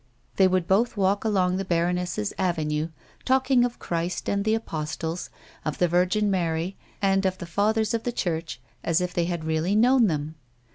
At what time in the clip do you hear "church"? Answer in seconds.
8.11-8.59